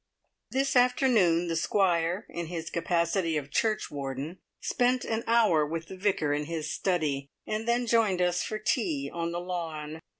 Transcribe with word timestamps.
His 0.51 0.75
afternoon 0.75 1.47
the 1.47 1.55
Squire, 1.55 2.25
in 2.27 2.47
his 2.47 2.71
capacity 2.71 3.37
of 3.37 3.51
churchwarden, 3.51 4.39
spent 4.59 5.05
an 5.05 5.23
hour 5.27 5.63
with 5.63 5.89
the 5.89 5.95
Vicar 5.95 6.33
in 6.33 6.45
his 6.45 6.73
study, 6.73 7.29
and 7.45 7.67
then 7.67 7.85
joined 7.85 8.19
us 8.19 8.41
for 8.41 8.57
tea 8.57 9.11
on 9.13 9.31
the 9.31 9.39
lawn. 9.39 9.99